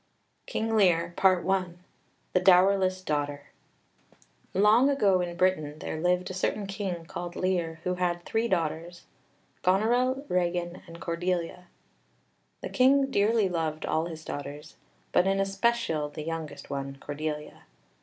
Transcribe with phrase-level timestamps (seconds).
[0.47, 3.51] King Lear The Dowerless Daughter
[4.51, 9.03] Long ago in Britain there lived a certain King called Lear, who had three daughters
[9.61, 11.67] Goneril, Regan, and Cordelia.
[12.61, 14.75] The King dearly loved all his daughters,
[15.11, 17.65] but in especial the youngest one, Cordelia.